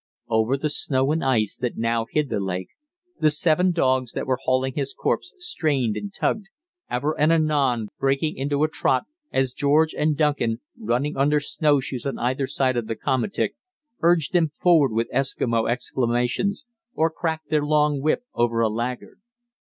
[0.29, 2.69] Over the snow and ice that now hid the lake
[3.19, 6.47] the seven dogs that were hauling his corpse strained and tugged,
[6.89, 12.07] ever and anon breaking into a trot as George and Duncan, running on their snowshoes
[12.07, 13.53] on either side of the komatik,
[13.99, 16.65] urged them forward with Eskimo exclamations
[16.95, 19.19] or cracked their long whip over a laggard.